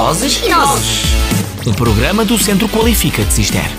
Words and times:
Vozes 0.00 0.40
e 0.42 0.48
Nozes. 0.48 1.02
Um 1.66 1.74
programa 1.74 2.24
do 2.24 2.38
Centro 2.38 2.66
Qualifica 2.70 3.22
de 3.22 3.34
Cister. 3.34 3.70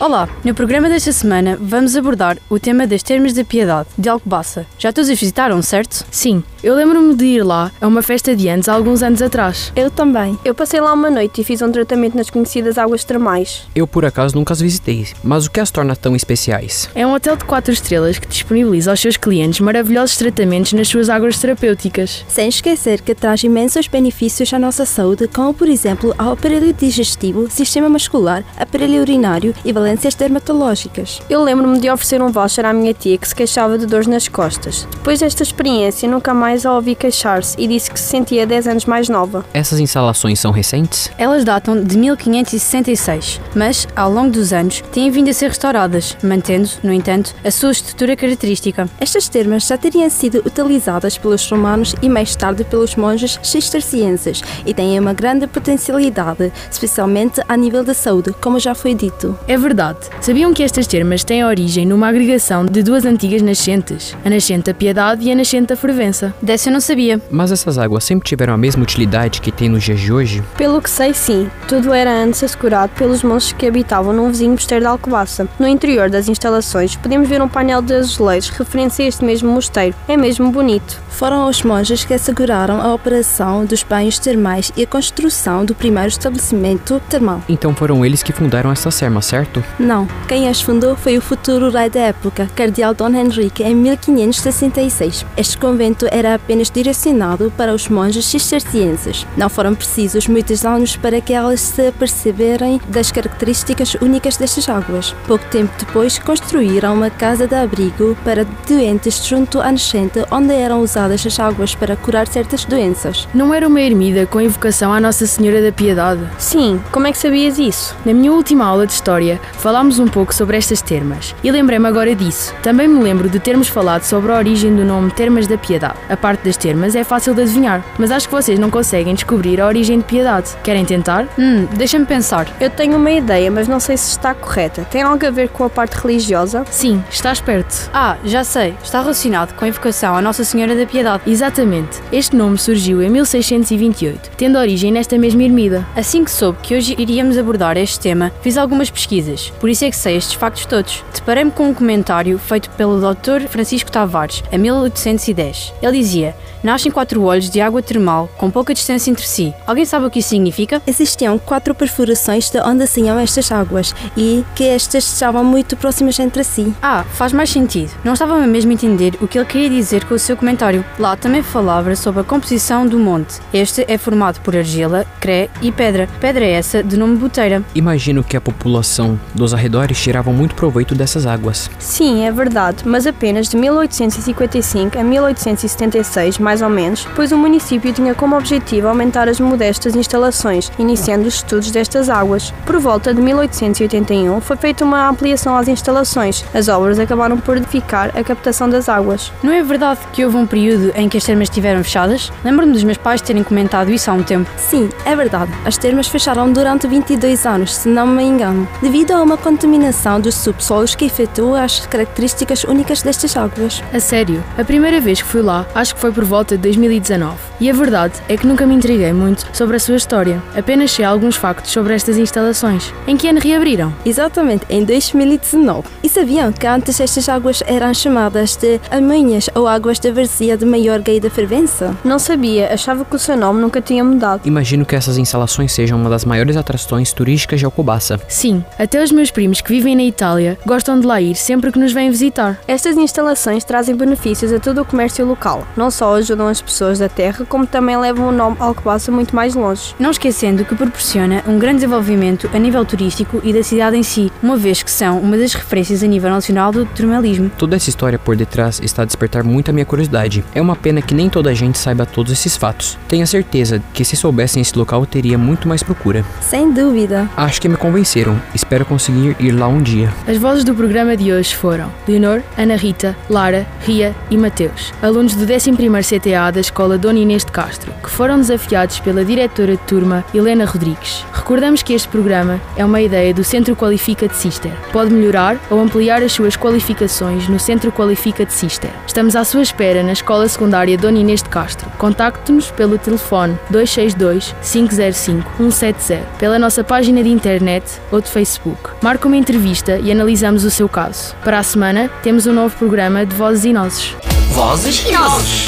Olá, 0.00 0.28
no 0.44 0.52
programa 0.52 0.88
desta 0.88 1.12
semana 1.12 1.56
vamos 1.58 1.94
abordar 1.94 2.36
o 2.50 2.58
tema 2.58 2.84
das 2.84 3.00
Termas 3.00 3.32
da 3.32 3.44
Piedade, 3.44 3.88
de 3.96 4.08
Alcobaça. 4.08 4.66
Já 4.76 4.92
todos 4.92 5.08
as 5.08 5.20
visitaram, 5.20 5.62
certo? 5.62 6.04
Sim, 6.10 6.42
eu 6.64 6.74
lembro-me 6.74 7.14
de 7.14 7.24
ir 7.24 7.44
lá 7.44 7.70
a 7.80 7.86
uma 7.86 8.02
festa 8.02 8.34
de 8.34 8.48
anos 8.48 8.68
há 8.68 8.72
alguns 8.72 9.04
anos 9.04 9.22
atrás. 9.22 9.72
Eu 9.76 9.92
também. 9.92 10.36
Eu 10.44 10.52
passei 10.52 10.80
lá 10.80 10.92
uma 10.92 11.12
noite 11.12 11.40
e 11.40 11.44
fiz 11.44 11.62
um 11.62 11.70
tratamento 11.70 12.16
nas 12.16 12.28
conhecidas 12.28 12.76
águas 12.76 13.04
termais. 13.04 13.68
Eu, 13.72 13.86
por 13.86 14.04
acaso, 14.04 14.34
nunca 14.34 14.52
as 14.52 14.60
visitei, 14.60 15.06
mas 15.22 15.46
o 15.46 15.50
que 15.50 15.60
as 15.60 15.70
torna 15.70 15.94
tão 15.94 16.16
especiais? 16.16 16.90
É 16.92 17.06
um 17.06 17.14
hotel 17.14 17.36
de 17.36 17.44
4 17.44 17.72
estrelas 17.72 18.18
que 18.18 18.26
disponibiliza 18.26 18.90
aos 18.90 18.98
seus 18.98 19.16
clientes 19.16 19.60
maravilhosos 19.60 20.16
tratamentos 20.16 20.72
nas 20.72 20.88
suas 20.88 21.08
águas 21.08 21.38
terapêuticas. 21.38 22.24
Sem 22.26 22.48
esquecer 22.48 23.00
que 23.00 23.14
traz 23.14 23.44
imensos 23.44 23.86
benefícios 23.86 24.52
à 24.52 24.58
nossa 24.58 24.84
saúde, 24.84 25.28
como, 25.28 25.54
por 25.54 25.68
exemplo, 25.68 26.12
ao 26.18 26.32
aparelho 26.32 26.72
digestivo, 26.72 27.48
sistema 27.48 27.88
muscular, 27.88 28.42
aparelho 28.58 29.00
urinário 29.00 29.54
e 29.64 29.72
valências 29.84 30.14
dermatológicas. 30.14 31.20
Eu 31.28 31.44
lembro-me 31.44 31.78
de 31.78 31.90
oferecer 31.90 32.22
um 32.22 32.32
voucher 32.32 32.64
à 32.64 32.72
minha 32.72 32.94
tia 32.94 33.18
que 33.18 33.28
se 33.28 33.34
queixava 33.34 33.76
de 33.76 33.84
dores 33.84 34.06
nas 34.06 34.26
costas. 34.26 34.88
Depois 34.90 35.20
desta 35.20 35.42
experiência, 35.42 36.08
nunca 36.08 36.32
mais 36.32 36.64
a 36.64 36.72
ouvi 36.72 36.94
queixar-se 36.94 37.54
e 37.60 37.68
disse 37.68 37.90
que 37.90 38.00
se 38.00 38.06
sentia 38.06 38.46
10 38.46 38.66
anos 38.66 38.84
mais 38.86 39.10
nova. 39.10 39.44
Essas 39.52 39.78
instalações 39.80 40.40
são 40.40 40.50
recentes? 40.50 41.10
Elas 41.18 41.44
datam 41.44 41.84
de 41.84 41.98
1566, 41.98 43.42
mas, 43.54 43.86
ao 43.94 44.10
longo 44.10 44.30
dos 44.30 44.54
anos, 44.54 44.80
têm 44.90 45.10
vindo 45.10 45.28
a 45.28 45.34
ser 45.34 45.48
restauradas, 45.48 46.16
mantendo, 46.22 46.70
no 46.82 46.90
entanto, 46.90 47.34
a 47.44 47.50
sua 47.50 47.72
estrutura 47.72 48.16
característica. 48.16 48.88
Estas 48.98 49.28
termas 49.28 49.66
já 49.66 49.76
teriam 49.76 50.08
sido 50.08 50.38
utilizadas 50.46 51.18
pelos 51.18 51.46
romanos 51.50 51.94
e 52.00 52.08
mais 52.08 52.34
tarde 52.34 52.64
pelos 52.64 52.96
monges 52.96 53.38
cistercienses 53.42 54.40
e 54.64 54.72
têm 54.72 54.98
uma 54.98 55.12
grande 55.12 55.46
potencialidade, 55.46 56.50
especialmente 56.70 57.42
a 57.46 57.54
nível 57.54 57.84
da 57.84 57.92
saúde, 57.92 58.34
como 58.40 58.58
já 58.58 58.74
foi 58.74 58.94
dito. 58.94 59.38
É 59.46 59.58
verdade. 59.58 59.73
Sabiam 60.20 60.54
que 60.54 60.62
estas 60.62 60.86
termas 60.86 61.24
têm 61.24 61.44
origem 61.44 61.84
numa 61.84 62.08
agregação 62.08 62.64
de 62.64 62.82
duas 62.82 63.04
antigas 63.04 63.42
nascentes, 63.42 64.16
a 64.24 64.30
nascente 64.30 64.66
da 64.66 64.74
Piedade 64.74 65.26
e 65.26 65.32
a 65.32 65.34
nascente 65.34 65.68
da 65.68 65.76
Fervença? 65.76 66.32
Dessa 66.40 66.68
eu 66.68 66.72
não 66.72 66.80
sabia. 66.80 67.20
Mas 67.30 67.50
essas 67.50 67.76
águas 67.76 68.04
sempre 68.04 68.28
tiveram 68.28 68.54
a 68.54 68.56
mesma 68.56 68.82
utilidade 68.82 69.40
que 69.40 69.50
tem 69.50 69.68
nos 69.68 69.82
dias 69.82 69.98
de 69.98 70.12
hoje? 70.12 70.42
Pelo 70.56 70.80
que 70.80 70.88
sei, 70.88 71.12
sim. 71.12 71.50
Tudo 71.66 71.92
era 71.92 72.12
antes 72.12 72.44
assegurado 72.44 72.92
pelos 72.96 73.22
monges 73.22 73.52
que 73.52 73.66
habitavam 73.66 74.12
num 74.12 74.30
vizinho 74.30 74.52
mosteiro 74.52 74.84
de 74.84 74.88
Alcobaça. 74.88 75.48
No 75.58 75.66
interior 75.66 76.08
das 76.08 76.28
instalações 76.28 76.94
podemos 76.94 77.28
ver 77.28 77.42
um 77.42 77.48
painel 77.48 77.82
de 77.82 77.94
azulejos 77.94 78.50
referência 78.50 79.04
a 79.04 79.08
este 79.08 79.24
mesmo 79.24 79.50
mosteiro. 79.50 79.96
É 80.06 80.16
mesmo 80.16 80.50
bonito. 80.50 81.02
Foram 81.08 81.48
os 81.48 81.62
monges 81.62 82.04
que 82.04 82.12
asseguraram 82.12 82.80
a 82.80 82.92
operação 82.92 83.64
dos 83.64 83.82
banhos 83.82 84.18
termais 84.18 84.72
e 84.76 84.82
a 84.82 84.86
construção 84.86 85.64
do 85.64 85.74
primeiro 85.74 86.08
estabelecimento 86.08 87.00
termal. 87.08 87.42
Então 87.48 87.74
foram 87.74 88.04
eles 88.04 88.22
que 88.22 88.32
fundaram 88.32 88.70
essas 88.70 88.98
termas, 88.98 89.26
certo? 89.26 89.63
Não, 89.78 90.06
quem 90.28 90.48
as 90.48 90.60
fundou 90.60 90.96
foi 90.96 91.18
o 91.18 91.20
futuro 91.20 91.70
rei 91.70 91.90
da 91.90 92.00
época, 92.00 92.48
Cardeal 92.54 92.94
Dom 92.94 93.10
Henrique, 93.10 93.62
em 93.62 93.74
1566. 93.74 95.26
Este 95.36 95.58
convento 95.58 96.06
era 96.10 96.34
apenas 96.34 96.70
direcionado 96.70 97.52
para 97.56 97.74
os 97.74 97.88
monges 97.88 98.24
cistercienses. 98.26 99.26
Não 99.36 99.48
foram 99.48 99.74
precisos 99.74 100.28
muitos 100.28 100.64
anos 100.64 100.96
para 100.96 101.20
que 101.20 101.32
elas 101.32 101.60
se 101.60 101.88
aperceberem 101.88 102.80
das 102.88 103.10
características 103.10 103.94
únicas 104.00 104.36
destas 104.36 104.68
águas. 104.68 105.14
Pouco 105.26 105.44
tempo 105.46 105.72
depois, 105.78 106.18
construíram 106.18 106.94
uma 106.94 107.10
casa 107.10 107.46
de 107.46 107.54
abrigo 107.54 108.16
para 108.24 108.46
doentes 108.66 109.24
junto 109.26 109.60
à 109.60 109.70
nascente, 109.70 110.24
onde 110.30 110.52
eram 110.52 110.80
usadas 110.80 111.26
as 111.26 111.38
águas 111.38 111.74
para 111.74 111.96
curar 111.96 112.26
certas 112.26 112.64
doenças. 112.64 113.28
Não 113.34 113.52
era 113.52 113.66
uma 113.66 113.80
ermida 113.80 114.26
com 114.26 114.40
invocação 114.40 114.92
à 114.92 115.00
Nossa 115.00 115.26
Senhora 115.26 115.60
da 115.60 115.72
Piedade? 115.72 116.22
Sim, 116.38 116.80
como 116.92 117.06
é 117.06 117.12
que 117.12 117.18
sabias 117.18 117.58
isso? 117.58 117.96
Na 118.04 118.12
minha 118.12 118.32
última 118.32 118.64
aula 118.64 118.86
de 118.86 118.92
História, 118.92 119.40
falámos 119.58 119.98
um 119.98 120.06
pouco 120.06 120.34
sobre 120.34 120.56
estas 120.56 120.82
termas 120.82 121.34
e 121.42 121.50
lembrei-me 121.50 121.86
agora 121.86 122.14
disso. 122.14 122.54
Também 122.62 122.88
me 122.88 123.02
lembro 123.02 123.28
de 123.28 123.38
termos 123.38 123.68
falado 123.68 124.02
sobre 124.02 124.32
a 124.32 124.36
origem 124.36 124.74
do 124.74 124.84
nome 124.84 125.10
Termas 125.10 125.46
da 125.46 125.56
Piedade. 125.56 125.98
A 126.08 126.16
parte 126.16 126.44
das 126.44 126.56
termas 126.56 126.94
é 126.94 127.04
fácil 127.04 127.34
de 127.34 127.42
adivinhar, 127.42 127.84
mas 127.98 128.10
acho 128.10 128.28
que 128.28 128.34
vocês 128.34 128.58
não 128.58 128.70
conseguem 128.70 129.14
descobrir 129.14 129.60
a 129.60 129.66
origem 129.66 129.98
de 129.98 130.04
Piedade. 130.04 130.50
Querem 130.62 130.84
tentar? 130.84 131.26
Hum, 131.38 131.66
deixa-me 131.76 132.06
pensar. 132.06 132.46
Eu 132.60 132.70
tenho 132.70 132.96
uma 132.96 133.10
ideia, 133.10 133.50
mas 133.50 133.68
não 133.68 133.80
sei 133.80 133.96
se 133.96 134.10
está 134.10 134.34
correta. 134.34 134.86
Tem 134.90 135.02
algo 135.02 135.26
a 135.26 135.30
ver 135.30 135.48
com 135.48 135.64
a 135.64 135.70
parte 135.70 135.94
religiosa? 135.94 136.64
Sim, 136.70 137.02
estás 137.10 137.40
perto. 137.40 137.90
Ah, 137.92 138.16
já 138.24 138.44
sei. 138.44 138.74
Está 138.82 139.00
relacionado 139.00 139.54
com 139.54 139.64
a 139.64 139.68
invocação 139.68 140.16
à 140.16 140.22
Nossa 140.22 140.44
Senhora 140.44 140.74
da 140.74 140.86
Piedade. 140.86 141.22
Exatamente. 141.26 142.00
Este 142.12 142.36
nome 142.36 142.58
surgiu 142.58 143.02
em 143.02 143.10
1628, 143.10 144.30
tendo 144.36 144.58
origem 144.58 144.92
nesta 144.92 145.18
mesma 145.18 145.42
ermida. 145.42 145.86
Assim 145.96 146.24
que 146.24 146.30
soube 146.30 146.58
que 146.62 146.74
hoje 146.74 146.94
iríamos 146.98 147.36
abordar 147.38 147.76
este 147.76 148.00
tema, 148.00 148.32
fiz 148.42 148.56
algumas 148.56 148.90
pesquisas. 148.90 149.43
Por 149.60 149.68
isso 149.68 149.84
é 149.84 149.90
que 149.90 149.96
sei 149.96 150.16
estes 150.16 150.34
factos 150.34 150.66
todos. 150.66 151.04
Deparei-me 151.14 151.50
com 151.50 151.68
um 151.68 151.74
comentário 151.74 152.38
feito 152.38 152.70
pelo 152.70 153.00
Dr. 153.00 153.48
Francisco 153.48 153.90
Tavares, 153.90 154.42
em 154.50 154.58
1810. 154.58 155.72
Ele 155.82 155.98
dizia: 155.98 156.34
Nascem 156.64 156.90
quatro 156.90 157.22
olhos 157.22 157.50
de 157.50 157.60
água 157.60 157.82
termal 157.82 158.26
com 158.38 158.50
pouca 158.50 158.72
distância 158.72 159.10
entre 159.10 159.26
si. 159.26 159.52
Alguém 159.66 159.84
sabe 159.84 160.06
o 160.06 160.10
que 160.10 160.20
isso 160.20 160.30
significa? 160.30 160.80
Existiam 160.86 161.38
quatro 161.38 161.74
perfurações 161.74 162.48
de 162.48 162.58
onde 162.58 162.86
saíam 162.86 163.18
estas 163.18 163.52
águas 163.52 163.94
e 164.16 164.42
que 164.54 164.64
estas 164.64 165.04
estavam 165.04 165.44
muito 165.44 165.76
próximas 165.76 166.18
entre 166.18 166.42
si. 166.42 166.72
Ah, 166.80 167.04
faz 167.04 167.34
mais 167.34 167.50
sentido. 167.50 167.90
Não 168.02 168.14
estava 168.14 168.42
a 168.42 168.46
mesmo 168.46 168.70
a 168.70 168.74
entender 168.74 169.14
o 169.20 169.28
que 169.28 169.38
ele 169.38 169.44
queria 169.44 169.68
dizer 169.68 170.06
com 170.06 170.14
o 170.14 170.18
seu 170.18 170.38
comentário. 170.38 170.82
Lá 170.98 171.14
também 171.16 171.42
falava 171.42 171.94
sobre 171.96 172.22
a 172.22 172.24
composição 172.24 172.86
do 172.86 172.98
monte. 172.98 173.40
Este 173.52 173.84
é 173.86 173.98
formado 173.98 174.40
por 174.40 174.56
argila, 174.56 175.04
cré 175.20 175.50
e 175.60 175.70
pedra. 175.70 176.08
Pedra 176.18 176.46
essa 176.46 176.82
de 176.82 176.96
nome 176.96 177.16
boteira. 177.16 177.62
Imagino 177.74 178.24
que 178.24 178.38
a 178.38 178.40
população 178.40 179.20
dos 179.34 179.52
arredores 179.52 180.00
tiravam 180.00 180.32
muito 180.32 180.54
proveito 180.54 180.94
dessas 180.94 181.26
águas. 181.26 181.70
Sim, 181.78 182.24
é 182.24 182.32
verdade, 182.32 182.78
mas 182.86 183.06
apenas 183.06 183.48
de 183.48 183.56
1855 183.56 184.98
a 184.98 185.02
1876, 185.04 186.38
mais 186.38 186.62
ou 186.62 186.68
menos, 186.68 187.06
pois 187.14 187.32
o 187.32 187.38
município 187.38 187.92
tinha 187.92 188.14
como 188.14 188.36
objetivo 188.36 188.88
aumentar 188.88 189.28
as 189.28 189.40
modestas 189.40 189.96
instalações, 189.96 190.70
iniciando 190.78 191.26
os 191.26 191.34
estudos 191.34 191.70
destas 191.70 192.08
águas. 192.08 192.52
Por 192.64 192.78
volta 192.78 193.12
de 193.12 193.20
1881 193.20 194.40
foi 194.40 194.56
feita 194.56 194.84
uma 194.84 195.08
ampliação 195.08 195.56
às 195.56 195.68
instalações. 195.68 196.44
As 196.54 196.68
obras 196.68 196.98
acabaram 196.98 197.38
por 197.38 197.56
edificar 197.56 198.10
a 198.16 198.22
captação 198.22 198.68
das 198.68 198.88
águas. 198.88 199.32
Não 199.42 199.52
é 199.52 199.62
verdade 199.62 200.00
que 200.12 200.24
houve 200.24 200.36
um 200.36 200.46
período 200.46 200.92
em 200.94 201.08
que 201.08 201.18
as 201.18 201.24
termas 201.24 201.48
estiveram 201.48 201.82
fechadas? 201.82 202.32
Lembro-me 202.44 202.72
dos 202.72 202.84
meus 202.84 202.98
pais 202.98 203.20
terem 203.20 203.42
comentado 203.42 203.90
isso 203.90 204.10
há 204.10 204.14
um 204.14 204.22
tempo. 204.22 204.48
Sim, 204.56 204.88
é 205.04 205.16
verdade. 205.16 205.50
As 205.64 205.76
termas 205.76 206.08
fecharam 206.08 206.52
durante 206.52 206.86
22 206.86 207.46
anos, 207.46 207.74
se 207.74 207.88
não 207.88 208.06
me 208.06 208.22
engano, 208.22 208.68
devido 208.80 209.12
a 209.12 209.23
uma 209.24 209.36
contaminação 209.38 210.20
dos 210.20 210.34
subsolos 210.34 210.94
que 210.94 211.06
efetuou 211.06 211.54
as 211.56 211.86
características 211.86 212.64
únicas 212.64 213.02
destas 213.02 213.34
águas. 213.36 213.82
A 213.92 213.98
sério, 213.98 214.44
a 214.58 214.62
primeira 214.62 215.00
vez 215.00 215.22
que 215.22 215.28
fui 215.28 215.40
lá, 215.40 215.66
acho 215.74 215.94
que 215.94 216.00
foi 216.00 216.12
por 216.12 216.24
volta 216.24 216.56
de 216.56 216.62
2019. 216.62 217.34
E 217.60 217.70
a 217.70 217.72
verdade 217.72 218.14
é 218.28 218.36
que 218.36 218.46
nunca 218.46 218.66
me 218.66 218.74
intriguei 218.74 219.12
muito 219.12 219.46
sobre 219.52 219.76
a 219.76 219.78
sua 219.80 219.96
história. 219.96 220.42
Apenas 220.54 220.90
sei 220.90 221.04
alguns 221.04 221.36
factos 221.36 221.72
sobre 221.72 221.94
estas 221.94 222.18
instalações. 222.18 222.92
Em 223.06 223.16
que 223.16 223.26
ano 223.26 223.40
reabriram? 223.40 223.94
Exatamente, 224.04 224.66
em 224.68 224.84
2019. 224.84 225.88
E 226.02 226.08
sabiam 226.08 226.52
que 226.52 226.66
antes 226.66 227.00
estas 227.00 227.28
águas 227.28 227.62
eram 227.66 227.94
chamadas 227.94 228.56
de 228.56 228.78
Almanhas 228.90 229.48
ou 229.54 229.66
Águas 229.66 229.98
da 229.98 230.12
Varzia 230.12 230.56
de 230.56 230.66
Maior 230.66 231.00
Gay 231.00 231.20
da 231.20 231.30
Fervença? 231.30 231.96
Não 232.04 232.18
sabia, 232.18 232.74
achava 232.74 233.04
que 233.04 233.16
o 233.16 233.18
seu 233.18 233.36
nome 233.36 233.60
nunca 233.60 233.80
tinha 233.80 234.04
mudado. 234.04 234.42
Imagino 234.44 234.84
que 234.84 234.94
essas 234.94 235.16
instalações 235.16 235.72
sejam 235.72 235.98
uma 235.98 236.10
das 236.10 236.24
maiores 236.26 236.56
atrações 236.56 237.12
turísticas 237.12 237.60
de 237.60 237.64
Alcobaça. 237.64 238.20
Sim, 238.28 238.62
até 238.78 239.02
os 239.02 239.13
meus 239.14 239.30
primos 239.30 239.60
que 239.60 239.72
vivem 239.72 239.96
na 239.96 240.02
Itália 240.02 240.58
gostam 240.66 240.98
de 240.98 241.06
lá 241.06 241.20
ir 241.20 241.34
sempre 241.34 241.70
que 241.70 241.78
nos 241.78 241.92
vêm 241.92 242.10
visitar. 242.10 242.58
Estas 242.66 242.96
instalações 242.96 243.64
trazem 243.64 243.94
benefícios 243.94 244.52
a 244.52 244.58
todo 244.58 244.80
o 244.80 244.84
comércio 244.84 245.24
local. 245.24 245.66
Não 245.76 245.90
só 245.90 246.16
ajudam 246.16 246.48
as 246.48 246.60
pessoas 246.60 246.98
da 246.98 247.08
terra, 247.08 247.44
como 247.48 247.66
também 247.66 247.96
levam 247.96 248.28
o 248.28 248.32
nome 248.32 248.56
Alcobaça 248.58 249.12
muito 249.12 249.34
mais 249.34 249.54
longe. 249.54 249.94
Não 249.98 250.10
esquecendo 250.10 250.64
que 250.64 250.74
proporciona 250.74 251.42
um 251.46 251.58
grande 251.58 251.76
desenvolvimento 251.76 252.50
a 252.52 252.58
nível 252.58 252.84
turístico 252.84 253.40
e 253.44 253.52
da 253.52 253.62
cidade 253.62 253.96
em 253.96 254.02
si, 254.02 254.32
uma 254.42 254.56
vez 254.56 254.82
que 254.82 254.90
são 254.90 255.18
uma 255.18 255.36
das 255.36 255.54
referências 255.54 256.02
a 256.02 256.06
nível 256.06 256.30
nacional 256.30 256.72
do 256.72 256.86
termalismo. 256.86 257.50
Toda 257.56 257.76
essa 257.76 257.90
história 257.90 258.18
por 258.18 258.36
detrás 258.36 258.80
está 258.82 259.02
a 259.02 259.04
despertar 259.04 259.44
muito 259.44 259.70
a 259.70 259.72
minha 259.72 259.84
curiosidade. 259.84 260.44
É 260.54 260.60
uma 260.60 260.74
pena 260.76 261.02
que 261.02 261.14
nem 261.14 261.28
toda 261.28 261.50
a 261.50 261.54
gente 261.54 261.78
saiba 261.78 262.06
todos 262.06 262.32
esses 262.32 262.56
fatos. 262.56 262.98
Tenho 263.06 263.22
a 263.22 263.26
certeza 263.26 263.82
que 263.92 264.04
se 264.04 264.16
soubessem 264.16 264.60
esse 264.60 264.76
local 264.76 265.04
teria 265.06 265.36
muito 265.36 265.68
mais 265.68 265.82
procura. 265.82 266.24
Sem 266.40 266.72
dúvida. 266.72 267.28
Acho 267.36 267.60
que 267.60 267.68
me 267.68 267.76
convenceram. 267.76 268.40
Espero 268.54 268.84
conseguir 268.94 269.34
ir 269.40 269.50
lá 269.50 269.66
um 269.66 269.82
dia. 269.82 270.08
As 270.28 270.36
vozes 270.36 270.62
do 270.62 270.72
programa 270.72 271.16
de 271.16 271.32
hoje 271.32 271.52
foram 271.52 271.90
Leonor, 272.06 272.42
Ana 272.56 272.76
Rita, 272.76 273.16
Lara, 273.28 273.66
Ria 273.80 274.14
e 274.30 274.38
Mateus, 274.38 274.94
alunos 275.02 275.34
do 275.34 275.44
11º 275.44 276.00
CTA 276.04 276.52
da 276.52 276.60
Escola 276.60 276.96
Dona 276.96 277.18
Inês 277.18 277.44
de 277.44 277.50
Castro, 277.50 277.92
que 278.00 278.08
foram 278.08 278.38
desafiados 278.38 279.00
pela 279.00 279.24
diretora 279.24 279.72
de 279.72 279.82
turma 279.82 280.24
Helena 280.32 280.64
Rodrigues. 280.64 281.26
Recordamos 281.32 281.82
que 281.82 281.92
este 281.92 282.06
programa 282.06 282.60
é 282.76 282.84
uma 282.84 283.00
ideia 283.00 283.34
do 283.34 283.42
Centro 283.42 283.74
Qualifica 283.74 284.28
de 284.28 284.36
Sister. 284.36 284.70
Pode 284.92 285.12
melhorar 285.12 285.58
ou 285.68 285.80
ampliar 285.80 286.22
as 286.22 286.30
suas 286.30 286.56
qualificações 286.56 287.48
no 287.48 287.58
Centro 287.58 287.90
Qualifica 287.90 288.46
de 288.46 288.52
Sister. 288.52 288.90
Estamos 289.08 289.34
à 289.34 289.42
sua 289.42 289.62
espera 289.62 290.04
na 290.04 290.12
Escola 290.12 290.46
Secundária 290.46 290.96
Dona 290.96 291.18
Inês 291.18 291.42
de 291.42 291.48
Castro. 291.48 291.90
Contacte-nos 291.98 292.70
pelo 292.70 292.96
telefone 292.96 293.58
262 293.70 294.54
505 294.62 295.50
170, 295.58 296.22
pela 296.38 296.60
nossa 296.60 296.84
página 296.84 297.24
de 297.24 297.30
internet 297.30 298.00
ou 298.12 298.20
de 298.20 298.28
Facebook. 298.30 298.83
Marque 299.02 299.26
uma 299.26 299.36
entrevista 299.36 299.98
e 299.98 300.10
analisamos 300.10 300.64
o 300.64 300.70
seu 300.70 300.88
caso. 300.88 301.34
Para 301.44 301.58
a 301.58 301.62
semana, 301.62 302.08
temos 302.22 302.46
um 302.46 302.52
novo 302.52 302.76
programa 302.76 303.24
de 303.24 303.34
Vozes 303.34 303.64
e 303.64 303.72
Nozes. 303.72 304.16
Vozes 304.50 305.04
e 305.06 305.12
Nozes. 305.12 305.66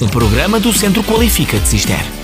Um 0.00 0.08
programa 0.08 0.60
do 0.60 0.72
Centro 0.72 1.02
Qualifica 1.04 1.58
de 1.58 1.68
Cister. 1.68 2.15